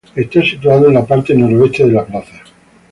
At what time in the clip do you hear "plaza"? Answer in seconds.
2.07-2.33